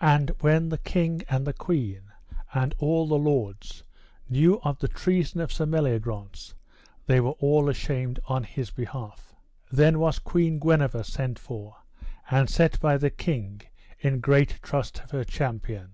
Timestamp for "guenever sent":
10.58-11.38